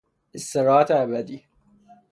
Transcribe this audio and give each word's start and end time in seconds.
استراحت 0.35 0.91
ابدی 0.91 1.43